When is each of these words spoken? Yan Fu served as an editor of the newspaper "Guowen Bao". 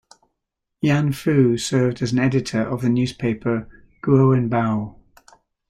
Yan 0.81 1.11
Fu 1.11 1.59
served 1.59 2.01
as 2.01 2.11
an 2.11 2.17
editor 2.17 2.59
of 2.61 2.81
the 2.81 2.89
newspaper 2.89 3.69
"Guowen 4.01 4.49
Bao". 4.49 4.95